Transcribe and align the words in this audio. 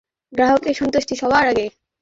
গ্রাহকের 0.33 0.75
সন্তুষ্টি 0.75 1.15
সবার 1.15 1.43
আগে। 1.47 1.65